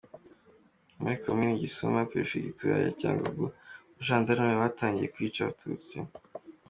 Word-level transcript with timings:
Muri 0.99 1.15
Komini 1.23 1.61
Gisuma, 1.63 2.09
Perefegitura 2.11 2.73
ya 2.85 2.91
Cyangugu, 2.99 3.45
abajandarume 3.53 4.55
batangiye 4.63 5.11
kwica 5.13 5.39
Abatutsi. 5.43 5.97